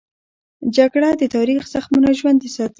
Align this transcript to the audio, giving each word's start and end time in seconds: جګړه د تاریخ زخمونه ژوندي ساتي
جګړه 0.75 1.09
د 1.21 1.23
تاریخ 1.35 1.61
زخمونه 1.73 2.09
ژوندي 2.19 2.49
ساتي 2.55 2.69